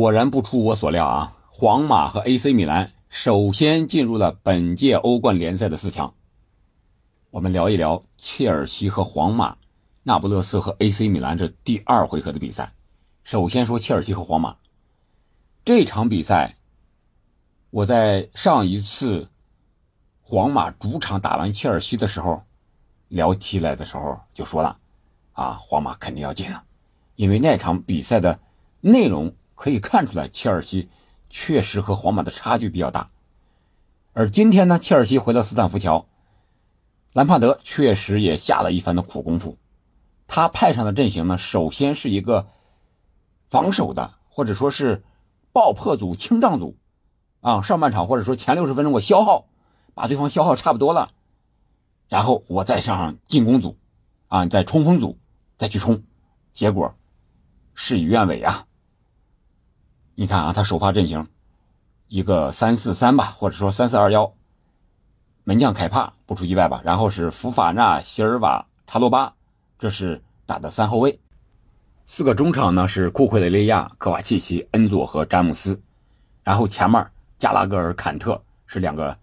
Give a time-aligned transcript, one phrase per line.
[0.00, 1.36] 果然不出我所料啊！
[1.50, 6.14] 皇马和 AC 米兰首先进入了本届欧冠联赛的四强。
[7.28, 9.58] 我们聊一聊切尔西和皇马、
[10.02, 12.72] 那不勒斯和 AC 米兰这第二回合的比赛。
[13.24, 14.56] 首先说切尔西和皇马
[15.66, 16.56] 这场比赛，
[17.68, 19.28] 我在上一次
[20.22, 22.42] 皇马主场打完切尔西的时候
[23.08, 24.78] 聊起来的时候就说了，
[25.32, 26.64] 啊，皇马肯定要进了，
[27.16, 28.40] 因为那场比赛的
[28.80, 29.30] 内容
[29.60, 30.88] 可以看出来，切尔西
[31.28, 33.08] 确实和皇马的差距比较大。
[34.14, 36.06] 而今天呢，切尔西回到斯坦福桥，
[37.12, 39.58] 兰帕德确实也下了一番的苦功夫，
[40.26, 42.48] 他派上的阵型呢，首先是一个。
[43.50, 45.02] 防守的，或者说是
[45.50, 46.76] 爆破组、清障组，
[47.40, 49.48] 啊，上半场或者说前六十分钟我消耗，
[49.92, 51.10] 把对方消耗差不多了，
[52.06, 53.76] 然后我再上上进攻组，
[54.28, 55.18] 啊，你再冲锋组
[55.56, 56.04] 再去冲，
[56.52, 56.94] 结果
[57.74, 58.68] 事与愿违啊！
[60.20, 61.26] 你看啊，他首发阵型
[62.08, 64.34] 一个三四三吧，或者说三四二幺，
[65.44, 69.32] 门将凯帕不出意外吧，然后是福法纳、席尔瓦、查洛巴，
[69.78, 71.18] 这是打的三后卫。
[72.06, 75.80] 四个中场呢是库克雷利亚、科瓦契奇、恩佐和詹姆斯，
[76.44, 77.02] 然后前面
[77.38, 79.16] 加拉格尔、坎特是两个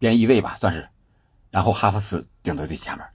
[0.00, 0.88] 边翼位吧，算是，
[1.50, 3.06] 然后哈弗斯顶在最前面。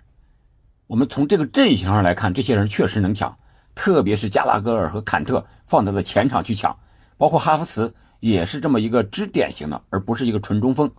[0.88, 3.38] 我们从这个阵型上来看，这些人确实能抢，
[3.76, 6.80] 特别是加拉格尔和坎特放在了前场去抢，
[7.18, 10.92] 包括哈弗茨也是这么一个支点型的，而不是一个纯中锋。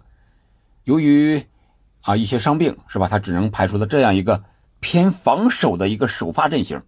[0.85, 1.45] 由于
[2.03, 4.45] 啊一些伤病是吧，他只能排出了这样一个
[4.81, 6.83] 偏防守的一个首发阵型。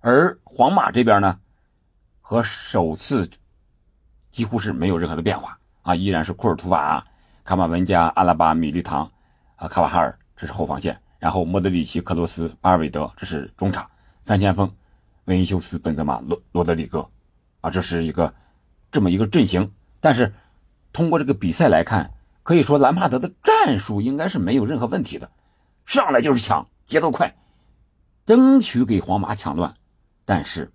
[0.00, 1.40] 而皇马这边呢，
[2.20, 3.28] 和首次
[4.30, 7.04] 几乎是没有任何的变化啊，依然是库尔图瓦、
[7.42, 9.10] 卡马文加、阿拉巴、米利唐
[9.56, 13.88] 啊、卡瓦哈尔，这是后防线，然后莫德里奇、克罗斯、巴尔韦德，这是中场，
[14.22, 14.70] 三前锋，
[15.24, 17.08] 维尼修斯、本泽马、罗罗德里戈，
[17.60, 18.32] 啊，这是一个
[18.94, 19.72] 这么一个阵型。
[19.98, 20.32] 但是
[20.92, 22.14] 通过这个比赛来看，
[22.44, 25.32] 可以说兰帕德的战术应该是没有任何问题的，
[25.84, 27.36] 上来就是抢，节奏快，
[28.24, 29.74] 争取给皇马抢断。
[30.24, 30.72] 但是，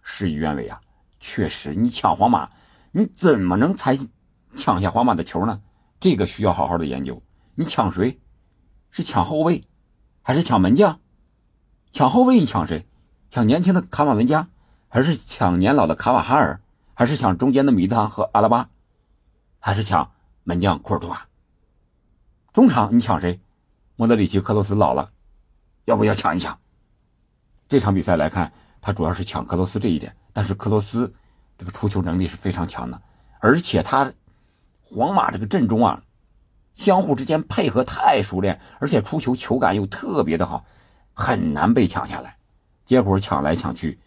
[0.00, 0.80] 事与愿违啊！
[1.18, 2.50] 确实，你抢皇马，
[2.92, 3.98] 你怎么能才
[4.54, 5.60] 抢下皇马的球呢？
[5.98, 7.20] 这个需要好好的研究。
[7.56, 8.20] 你抢谁？
[8.92, 9.64] 是抢后卫，
[10.22, 11.00] 还是抢门将？
[11.90, 12.86] 抢后卫你抢谁？
[13.28, 14.48] 抢年轻的卡马文加，
[14.88, 16.60] 还是抢年老的卡瓦哈尔？
[17.00, 18.68] 还是抢中间的米利唐和阿拉巴？
[19.58, 20.12] 还是抢
[20.44, 21.28] 门将库尔图瓦？
[22.52, 23.40] 中场你抢谁？
[23.96, 25.10] 莫德里奇、克罗斯老了，
[25.86, 26.58] 要不要抢一抢？
[27.68, 28.52] 这场比赛来看。
[28.82, 31.14] 他主要是抢克罗斯这一点，但是克罗斯
[31.56, 33.00] 这个出球能力是非常强的，
[33.38, 34.12] 而且他
[34.82, 36.02] 皇马这个阵中啊，
[36.74, 40.66] 相互之间配合太熟练，而且出球球感又特别的好，
[41.14, 42.36] 很难被抢下来。
[42.84, 43.98] 结果抢来抢去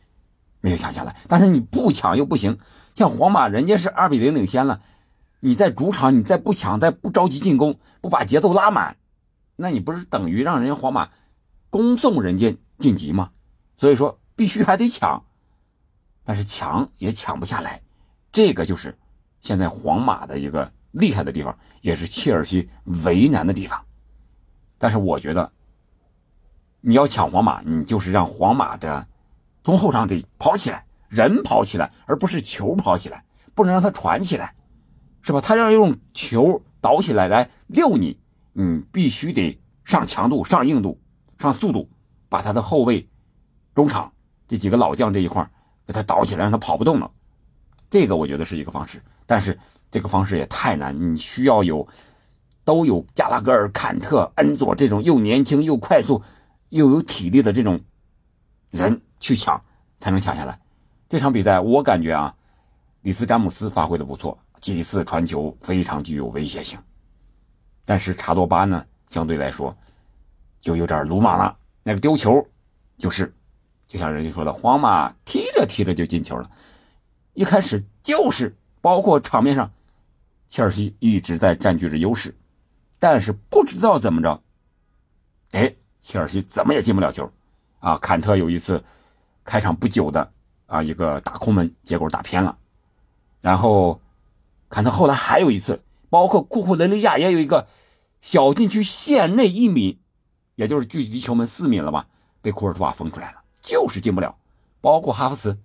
[0.62, 2.60] 没有抢下来，但是你不抢又不行，
[2.96, 4.82] 像皇马人家是二比零领先了，
[5.40, 8.98] 你在主场你再不抢，再不着急进攻，不把节奏拉满，
[9.56, 11.10] 那你不是等于让人家皇马
[11.70, 13.32] 恭送人家晋级吗？
[13.78, 14.20] 所以说。
[14.36, 15.24] 必须还得抢，
[16.24, 17.84] 但是抢也抢不下来，
[18.32, 18.98] 这个就是
[19.42, 22.68] 现在皇马的一个厉害的地方，也是切尔西
[23.06, 23.86] 为难的地方。
[24.80, 25.52] 但是我觉得，
[26.82, 29.08] 你要抢皇马，你就是让皇马的
[29.64, 34.56] 从后场得跑起来，人跑起来，而不是球跑起来，不能让他传起来，
[35.22, 35.40] 是吧？
[35.40, 38.18] 他要用球倒起来来溜你，
[38.54, 41.00] 你必须得上强度、上硬度、
[41.38, 41.88] 上速度，
[42.30, 43.08] 把他的后卫、
[43.76, 44.12] 中场。
[44.48, 45.48] 这几个老将这一块
[45.86, 47.12] 给他倒起来，让他跑不动了。
[47.92, 49.60] 这个我觉得是一个方式，但是
[49.92, 51.14] 这个方式也太难。
[51.14, 51.88] 你需要有
[52.64, 56.24] 都有加拉格尔、坎特、恩佐这种又年轻又快速
[56.70, 57.80] 又有体力的这种
[58.72, 59.64] 人去抢，
[60.00, 60.60] 才能抢下来。
[61.14, 62.36] 这场比赛我感觉啊，
[63.04, 66.80] 里斯詹姆斯发挥的不错，几次传球非常具有威胁性。
[67.86, 69.78] 但是查多巴呢，相对来说
[70.60, 71.56] 就有点鲁莽了。
[71.84, 72.44] 那个丢球
[72.98, 73.32] 就是。
[73.88, 76.50] 就像人家说的，皇马踢着踢着就进球了，
[77.36, 79.72] 一开始就是包括场面上，
[80.48, 82.34] 切尔西一直在占据着优势，
[82.98, 84.42] 但是不知道怎么着，
[85.52, 87.32] 哎，切尔西怎么也进不了球，
[87.82, 88.84] 啊，坎特有一次
[89.44, 90.33] 开场不久的
[90.74, 92.58] 啊一个打空门，结果打偏了，
[93.42, 94.02] 然后
[94.70, 97.68] 坎特后来还有一次，包括库库雷利亚也有一个
[98.22, 100.00] 小禁区线内一米，
[100.56, 102.08] 也就是距离球门四米了吧，
[102.42, 103.44] 被库尔图瓦封出来了。
[103.62, 104.36] 就是进不了，
[104.82, 105.60] 包括哈弗茨，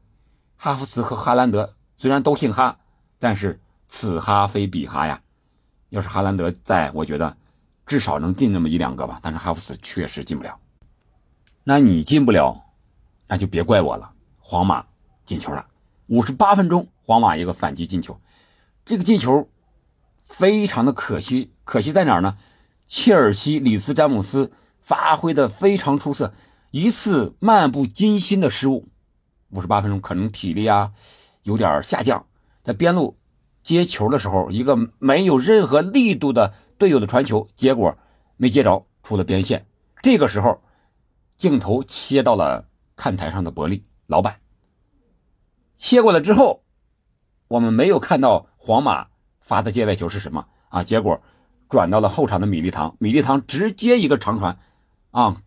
[0.58, 2.78] 哈弗茨和哈兰德虽然都姓哈，
[3.18, 5.22] 但是此哈非彼哈呀。
[5.88, 7.34] 要是哈兰德在，我觉得
[7.86, 9.18] 至少能进那么一两个吧。
[9.22, 10.58] 但是哈弗茨确实进不了，
[11.64, 12.62] 那你进不了，
[13.26, 14.12] 那就别怪我了。
[14.38, 14.84] 皇马
[15.28, 15.66] 进球了，
[16.06, 18.18] 五十八分钟，皇马一个反击进球，
[18.86, 19.46] 这个进球
[20.24, 22.38] 非常的可惜，可惜在哪儿呢？
[22.86, 26.32] 切尔西里斯詹姆斯发挥的非常出色，
[26.70, 28.88] 一次漫不经心的失误，
[29.50, 30.92] 五十八分钟可能体力啊
[31.42, 32.24] 有点下降，
[32.64, 33.18] 在边路
[33.62, 37.98] 接球的时候，一个没有任何力度的队友的传球，结果
[38.38, 39.66] 没接着，出了边线。
[40.00, 40.62] 这个时候，
[41.36, 42.66] 镜头切到了
[42.96, 44.40] 看台上的伯利老板。
[45.78, 46.64] 切过来之后，
[47.46, 49.06] 我们没有看到皇马
[49.40, 50.82] 发的界外球是什么啊？
[50.82, 51.22] 结果
[51.68, 54.58] 转到了后场的米利唐，米利唐直接一个长传，
[55.12, 55.40] 啊，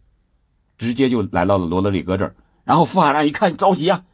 [0.77, 2.35] 直接就来到了罗德里戈这儿。
[2.63, 4.05] 然后福法纳一看着急啊，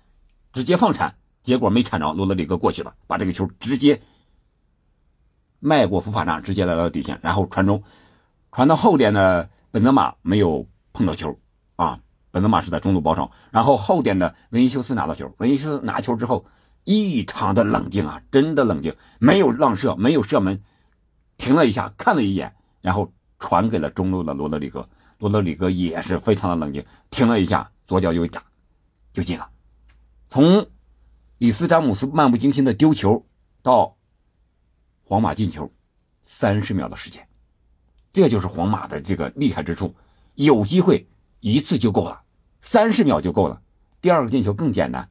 [0.51, 4.01] 直接放铲，结果没铲着，罗德里戈过去了，把这个球直接
[5.59, 7.83] 迈过福法纳，直接来到底线，然后传中，
[8.51, 11.37] 传到后点的本泽马没有碰到球
[11.75, 11.99] 啊。
[12.31, 15.33] 本泽马是在中路包抄，然后后点的维尼修斯拿到球。
[15.37, 16.45] 维尼修斯拿球之后，
[16.83, 20.61] 异常的冷静啊，真的冷静，没有浪射，没有射门，
[21.37, 24.87] 停了一下，看了一眼，然后传给了中路的罗德里戈。
[25.19, 28.43] 罗德里戈也是非常的冷静，停了一下，左脚一打，
[29.13, 29.49] 就进了。
[30.27, 30.67] 从
[31.39, 33.25] 里斯詹姆斯漫不经心的丢球
[33.63, 33.97] 到
[35.03, 35.71] 皇马进球，
[36.21, 37.27] 三十秒的时间，
[38.11, 39.95] 这就是皇马的这个厉害之处，
[40.35, 41.09] 有机会
[41.39, 42.23] 一次就够了。
[42.61, 43.61] 三十秒就够了。
[44.01, 45.09] 第二个进球更简单。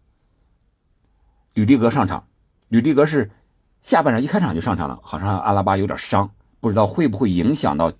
[1.54, 2.28] 吕迪格上场，
[2.68, 3.30] 吕迪格是
[3.80, 6.30] 下半场一开场就上场了，好像阿拉巴有点伤，
[6.60, 7.92] 不知道会不会影响到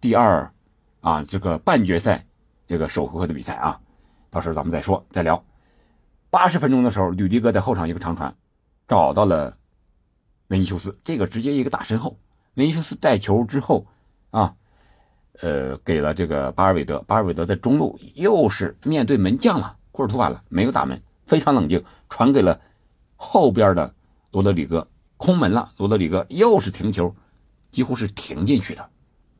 [0.00, 0.52] 第二
[1.00, 2.26] 啊这个半决赛
[2.66, 3.80] 这个首回合的比赛啊？
[4.30, 5.44] 到时候咱们再说再聊。
[6.30, 8.34] 八十分钟的时候，吕迪格在后场一个长传，
[8.88, 9.56] 找到了
[10.48, 12.18] 维尼修斯，这个直接一个大身后，
[12.54, 13.86] 维尼修斯带球之后
[14.30, 14.56] 啊。
[15.40, 22.60] 呃，给了这个巴尔韦德，巴尔韦德在中路又是面对门将了，库尔图瓦了，没有打门，非常冷静，传给了
[23.16, 23.94] 后边的
[24.30, 27.14] 罗德里戈，空门了，罗德里戈又是停球，
[27.70, 28.90] 几乎是停进去的，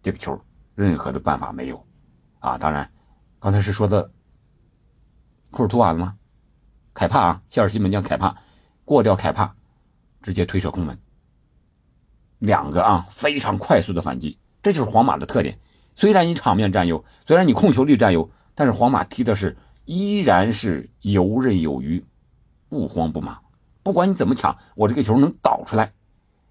[0.02, 0.38] 这个球
[0.74, 1.86] 任何的办法没有，
[2.40, 2.92] 啊，当然，
[3.40, 4.10] 刚才是说的
[5.50, 6.16] 库尔图瓦了吗？
[6.92, 8.36] 凯帕啊，切尔西门将凯帕
[8.84, 9.54] 过掉凯帕，
[10.22, 10.98] 直接推射空门，
[12.38, 15.58] 两个啊非常快速的反击，这就是皇马的特点。
[15.96, 19.56] 虽然你场面占优，虽然你控球率占优，但是皇马踢的是
[19.86, 22.04] 依然是游刃有余，
[22.68, 23.42] 不慌不忙。
[23.82, 25.92] 不管你怎么抢，我这个球能倒出来。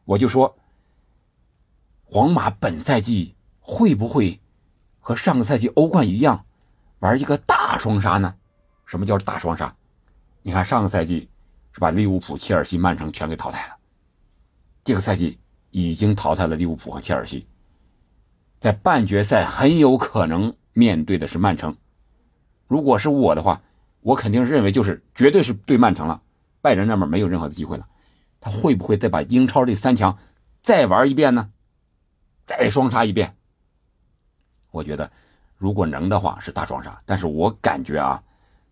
[0.03, 0.57] 我就说，
[2.03, 4.39] 皇马本赛季会不会
[4.99, 6.45] 和上个赛季欧冠一样，
[6.99, 8.35] 玩一个大双杀呢？
[8.85, 9.75] 什么叫大双杀？
[10.41, 11.29] 你看上个赛季
[11.71, 13.75] 是把利物浦、切尔西、曼城全给淘汰了，
[14.83, 15.37] 这个赛季
[15.71, 17.47] 已经淘汰了利物浦和切尔西。
[18.65, 21.77] 在半决赛很有可能面对的是曼城。
[22.65, 23.61] 如果是我的话，
[24.01, 26.23] 我肯定认为就是绝对是对曼城了。
[26.61, 27.87] 拜仁那边没有任何的机会了。
[28.41, 30.17] 他会不会再把英超这三强
[30.63, 31.51] 再玩一遍呢？
[32.47, 33.35] 再双杀一遍？
[34.71, 35.11] 我觉得
[35.59, 37.03] 如果能的话是大双杀。
[37.05, 38.23] 但是我感觉啊，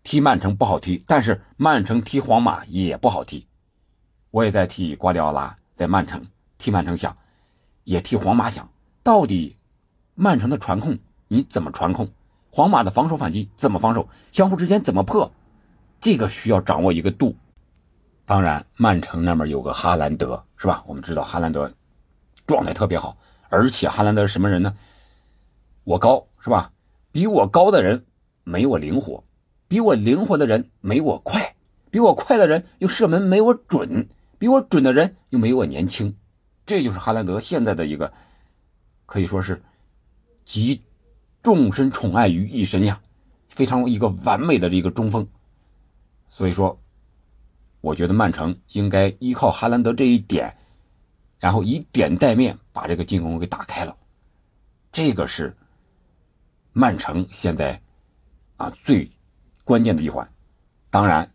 [0.02, 3.46] 踢曼城不好踢，但是曼城踢皇马也不好踢。
[4.32, 6.26] 我也在替瓜迪奥拉在曼城
[6.58, 7.16] 替曼城想，
[7.84, 8.68] 也替皇马想
[9.04, 9.56] 到底。
[10.16, 12.08] 曼城的传控你怎么传控？
[12.50, 14.08] 皇马的防守反击怎么防守？
[14.30, 15.32] 相互之间怎么破？
[16.00, 17.34] 这个需要掌握一个度。
[18.24, 20.84] 当然，曼城那边有个哈兰德，是吧？
[20.86, 21.72] 我们知道哈兰德
[22.46, 23.16] 状态特别好，
[23.48, 24.76] 而且哈兰德是什么人呢？
[25.82, 26.70] 我高，是吧？
[27.10, 28.06] 比我高的人
[28.44, 29.24] 没我灵活，
[29.66, 31.56] 比我灵活的人没我快，
[31.90, 36.16] 比我快的人又射门没我准，比我准的人又没我年轻。
[36.64, 38.12] 这就是哈兰德现在的一个，
[39.06, 39.60] 可以说是。
[40.44, 40.82] 集
[41.42, 43.00] 众生宠爱于一身呀，
[43.48, 45.26] 非常一个完美的这个中锋。
[46.28, 46.80] 所以说，
[47.80, 50.56] 我觉得曼城应该依靠哈兰德这一点，
[51.38, 53.96] 然后以点带面把这个进攻给打开了。
[54.92, 55.56] 这个是
[56.72, 57.80] 曼城现在
[58.56, 59.08] 啊最
[59.64, 60.28] 关键的一环。
[60.90, 61.30] 当然，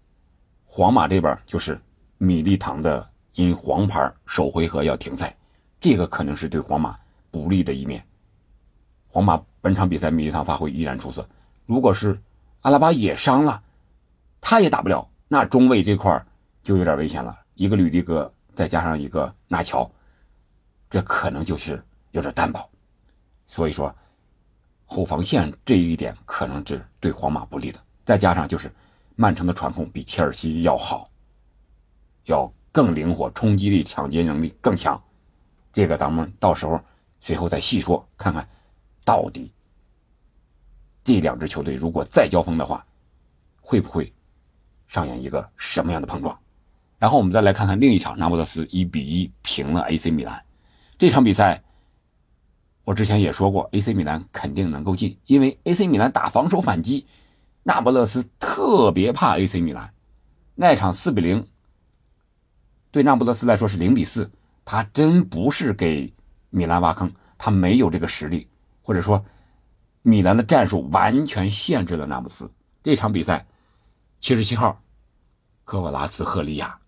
[0.66, 1.80] 皇马这边就是
[2.18, 5.36] 米利唐的因黄牌首回合要停赛，
[5.82, 6.98] 这个可能是对皇马
[7.32, 8.06] 不利的一面。
[9.12, 11.28] 皇马本场比赛米利唐发挥依然出色，
[11.66, 12.22] 如果是
[12.62, 13.62] 阿拉巴也伤了，
[14.39, 16.24] 他也打不了，那中卫这块
[16.62, 17.36] 就有点危险了。
[17.56, 19.89] 一个吕迪格再加上一个纳乔，
[20.92, 22.70] 这可能就是有点单薄。
[23.48, 23.94] 所以说，
[24.86, 27.80] 后防线这一点可能是对皇马不利的。
[28.06, 28.72] 再加上就是
[29.16, 31.10] 曼城的传控比切尔西要好，
[32.25, 35.01] 要更灵活，冲击力、抢劫能力更强。
[35.74, 36.80] 这个咱们到时候
[37.20, 38.48] 随后再细说，看看。
[39.10, 39.51] 到底
[41.04, 42.86] 这两支球队如果再交锋的话，
[43.60, 44.13] 会不会
[44.88, 46.38] 上演一个什么样的碰撞。
[47.00, 50.46] 然后我们再来看看另一场，那不勒斯一比一平了 AC 米兰。
[51.00, 51.63] 这场比赛，
[52.84, 57.08] 我之前也说过，AC 米兰肯定能够进，因为 AC 米兰打防守反击，
[57.63, 59.92] 那不勒斯特别怕 AC 米兰。
[60.54, 61.48] 那场四比零，
[62.92, 64.30] 对那不勒斯来说是零比四，
[64.66, 66.13] 他真不是给
[66.51, 68.48] 米兰挖坑，他没有这个实力，
[68.89, 69.24] 或者说，
[70.01, 72.51] 米兰的战术完全限制了那不斯。
[72.81, 73.46] 这场比赛，
[74.19, 74.81] 七十七号，
[75.63, 76.79] 科瓦拉茨赫利亚。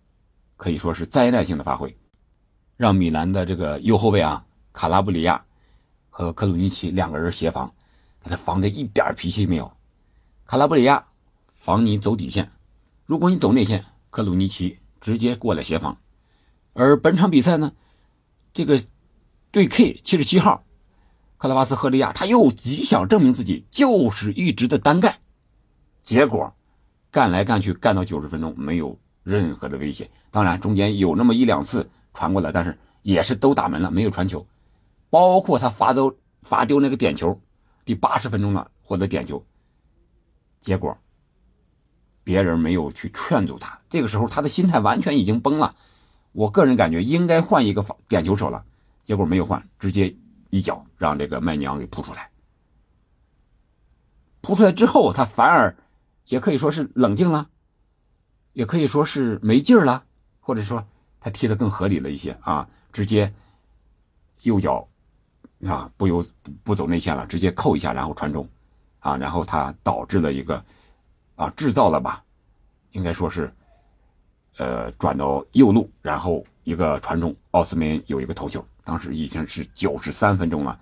[0.56, 1.96] 可以说是灾难性的发挥，
[2.76, 5.44] 让米兰的这个右后卫啊卡拉布里亚
[6.10, 7.72] 和克鲁尼奇两个人协防，
[8.20, 9.72] 给他防的一点脾气没有。
[10.44, 11.06] 卡拉布里亚
[11.54, 12.50] 防你走底线，
[13.06, 15.96] 如果你走内线，克鲁尼奇直接过来协防。
[16.72, 17.72] 而本场比赛呢，
[18.52, 18.82] 这个
[19.52, 20.64] 对 K 七十七号
[21.42, 25.16] 克拉巴斯赫利亚他又极想证明自己，就是一直的单干，
[26.00, 26.54] 结果
[27.10, 28.96] 干来干去干到九十分钟没有。
[29.24, 34.46] 任何的威胁，当然中间有那么一两次传过来，但是也是都打门了，没有传球。
[35.10, 37.40] 包括他罚丢罚丢那个点球，
[37.84, 39.44] 第八十分钟了获得点球，
[40.60, 40.96] 结果
[42.22, 45.74] 别人没有去劝阻他，这个时候他的心态完全已经崩了。
[46.30, 48.64] 我个人感觉应该换一个点球手了，
[49.02, 50.16] 结果没有换，直接
[50.52, 52.30] 一脚让这个麦娘给扑出来。
[54.42, 55.74] 扑出来之后，他反而
[56.26, 57.48] 也可以说是冷静了。
[58.52, 60.04] 也可以说是没劲儿了，
[60.38, 60.86] 或者说
[61.18, 63.32] 他踢的更合理了一些啊，直接
[64.42, 64.86] 右脚
[65.64, 66.22] 啊不由
[66.62, 68.46] 不走内线了，直接扣一下，然后传中
[68.98, 70.62] 啊，然后他导致了一个
[71.34, 72.22] 啊制造了吧，
[72.90, 73.50] 应该说是
[74.58, 80.78] 呃转到右路，然后一个传中，奥斯梅有一个头球，当时已经是九十三分钟了，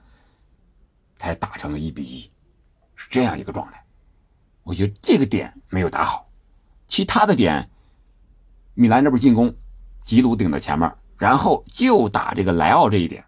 [1.17, 2.31] 才打成了一比一，
[2.95, 3.85] 是这样一个状态，
[4.63, 6.29] 我觉得这个点没有打好。
[6.89, 7.71] 其他的点，
[8.75, 9.55] 米兰这边进攻，
[10.05, 13.25] 吉鲁顶在前面，然后就打这个莱奥这一点，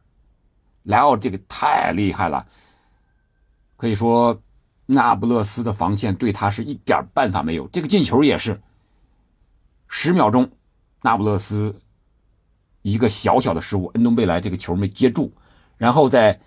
[0.85, 2.47] 莱奥这个太厉害了，
[3.76, 4.43] 可以说
[4.87, 7.69] 那不勒斯的防线对他是一点办法没有。
[7.69, 8.61] 这个进球也是
[9.87, 10.50] 十秒钟，
[11.02, 11.79] 那不勒斯
[12.82, 15.32] 一个小小的失误，恩东贝莱这个球没接住，
[15.78, 16.40] 然后在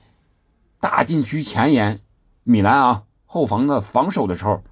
[0.79, 1.99] 大禁区前沿，
[2.43, 4.63] 米兰啊后防的防守的时候，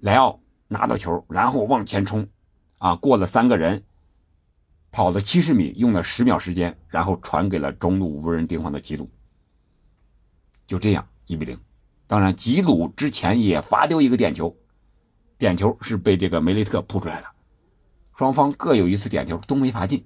[0.00, 0.40] 莱奥。
[0.72, 2.28] 拿到球，然后往前冲，
[2.78, 3.82] 啊，过了三个人，
[4.92, 9.10] 跑了七十米，用了十秒时间，然后传给了中路无人盯防的吉鲁。
[10.68, 11.58] 就这样一比零。
[12.06, 14.56] 当然，吉鲁之前也罚丢一个点球，
[15.38, 17.26] 点球是被这个梅雷特扑出来的。
[18.16, 20.04] 双方各有一次点球都没罚进。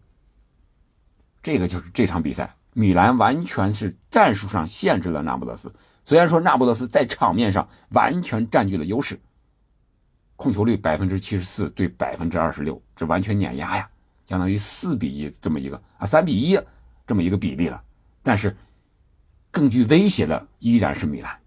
[1.44, 5.70] 这个就是这场比赛，米兰完全是战术上限制了那不勒斯。
[6.06, 9.20] 虽然说那不勒斯在场面上完全占据了优势。
[10.36, 13.90] 控球率百分之七十四对百分之二十六，这完全碾压呀，
[14.24, 16.58] 相当于四比一这么一个啊，三比一
[17.06, 17.82] 这么一个比例了。
[18.22, 18.56] 但是
[19.50, 21.38] 更具威胁的依然是米兰，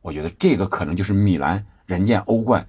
[0.00, 2.66] 我觉得这个可能就是米兰人家欧冠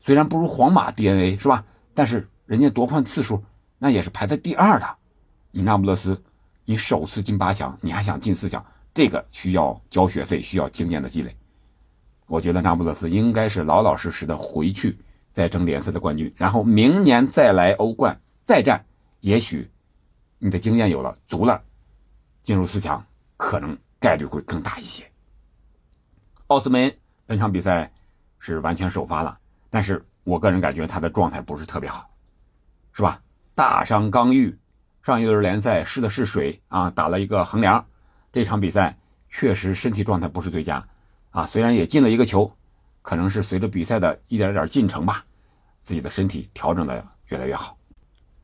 [0.00, 1.64] 虽然不如皇马 DNA 是吧？
[1.94, 3.42] 但是人家夺冠次数
[3.78, 4.97] 那也是排在第二的。
[5.50, 6.20] 你那不勒斯，
[6.64, 11.34] 你首次进八强，你还想进四强，这个需要交学费，需要经验的积累。
[12.26, 14.98] 我觉得那不勒斯应该是老老实实的回去
[15.32, 18.84] 再争联赛的冠军，然后明年再来欧冠再战，
[19.20, 19.70] 也许
[20.38, 21.62] 你的经验有了足了，
[22.42, 23.02] 进入四强
[23.36, 25.10] 可能概率会更大一些。
[26.48, 27.90] 奥斯梅恩本场比赛
[28.38, 29.38] 是完全首发了，
[29.70, 32.10] 但是我个人感觉他的状态不是特别好，
[32.92, 33.22] 是吧？
[33.54, 34.56] 大伤刚愈，
[35.08, 37.82] 上一轮联赛试的是水啊，打了一个横梁，
[38.30, 38.98] 这场比赛
[39.30, 40.86] 确实身体状态不是最佳。
[41.30, 42.52] 啊，虽然也进了一个球，
[43.00, 45.24] 可能是随着比赛的一点点进程吧，
[45.82, 47.74] 自己的身体调整的越来越好。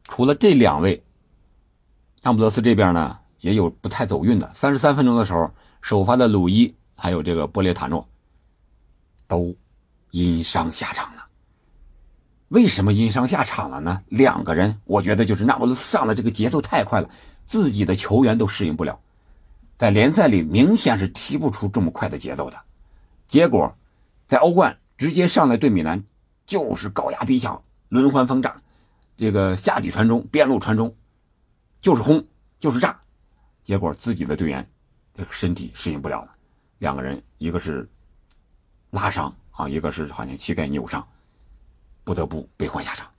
[0.04, 1.04] 除了这两位，
[2.22, 4.50] 让普勒斯这边呢也有不太走运的。
[4.54, 5.50] 三十三分钟的时候，
[5.82, 8.08] 首发的鲁伊还有这个波列塔诺
[9.26, 9.54] 都
[10.12, 11.23] 因伤下场了。
[12.48, 14.02] 为什么因伤下场了呢？
[14.08, 17.08] 两个人，我觉得就是那不勒斯上的这个节奏太快了，
[17.44, 19.00] 自己的球员都适应不了，
[19.76, 22.56] 在联赛里明显是踢不出这么快的节奏的。
[23.26, 23.76] 结果，
[24.26, 26.04] 在欧冠直接上来对米兰，
[26.46, 28.54] 就是高压逼抢、轮换轰炸，
[29.16, 30.94] 这个下底传中、边路传中，
[31.80, 32.24] 就是轰，
[32.60, 33.00] 就是炸。
[33.64, 34.68] 结果自己的队员
[35.14, 36.30] 这个身体适应不了了，
[36.78, 37.88] 两个人一个是
[38.90, 41.04] 拉伤啊，一个是好像膝盖扭伤，
[42.04, 43.10] 不得不被换下场。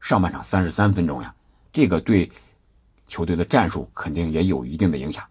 [0.00, 1.34] 上半场三十三分钟呀，
[1.72, 2.30] 这个对
[3.06, 5.24] 球队的战术肯定也有一定的影响。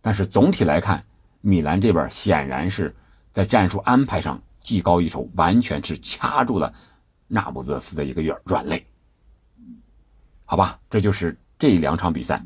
[0.00, 1.04] 但是总体来看，
[1.40, 2.94] 米兰这边显然是。
[3.34, 6.74] 在战术安排上技高一筹，完全是掐住了
[7.26, 8.86] 那不勒斯的一个软肋。
[10.44, 12.44] 好吧，这就是这两场比赛。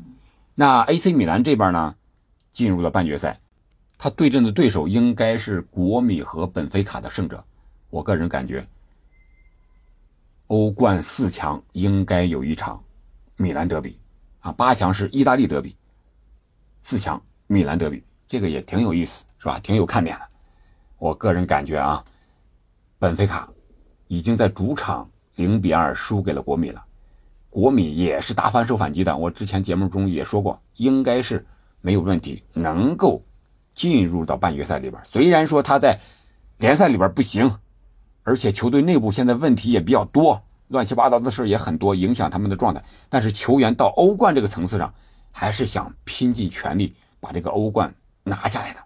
[0.55, 1.93] 那 AC 米兰这边呢，
[2.53, 3.41] 进入了半决赛，
[3.97, 7.43] 他对阵的对手应该是国米和本菲卡的胜者。
[7.89, 8.65] 我个人感觉，
[10.47, 12.81] 欧冠四强应该有一场
[13.35, 13.99] 米兰德比
[14.39, 15.75] 啊，八强是意大利德比，
[16.81, 19.59] 四强米兰德比，这个也挺有意思，是吧？
[19.59, 20.25] 挺有看点的。
[20.97, 22.03] 我个人感觉啊，
[22.97, 23.49] 本菲卡
[24.07, 26.83] 已经在主场零比二输给了国米了。
[27.49, 31.45] 国米也是打反手反击的，我之前节目中也说过，应该是
[31.81, 33.21] 没有问题，能够
[33.73, 35.01] 进入到半决赛里边。
[35.03, 35.99] 虽然说他在
[36.57, 37.59] 联赛里边不行，
[38.27, 42.83] 而且球队内部现在问题也比较多，乱七八糟的事也很多，影响他们的状态。
[43.07, 44.93] 但是球员到欧冠这个层次上，
[45.31, 48.83] 还是想拼尽全力把这个欧冠拿下来的。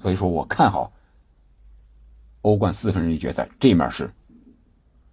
[0.00, 0.92] 所以说我看好
[2.42, 4.08] 欧冠四分之一决赛，这面是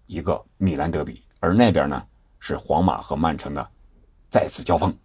[0.05, 2.05] 一个米兰德比，而那边呢？
[2.39, 3.67] 是皇马和曼城的
[4.29, 4.95] 再次交锋，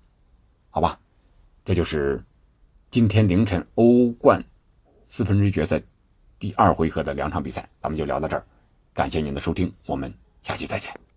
[0.69, 1.01] 好吧，
[1.65, 2.23] 这就是
[2.91, 4.45] 今天凌晨欧冠
[5.07, 5.81] 四分之一决赛
[6.39, 8.45] 第二回合的两场比赛，咱们就聊到这儿，
[8.95, 11.08] 感谢您的收听，我们下期再见。